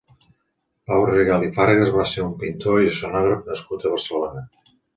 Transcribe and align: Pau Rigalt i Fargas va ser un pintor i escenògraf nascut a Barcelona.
Pau 0.91 1.03
Rigalt 1.09 1.45
i 1.49 1.51
Fargas 1.59 1.93
va 1.97 2.07
ser 2.13 2.25
un 2.29 2.33
pintor 2.45 2.81
i 2.87 2.91
escenògraf 2.95 3.47
nascut 3.53 3.89
a 3.89 3.95
Barcelona. 3.97 4.47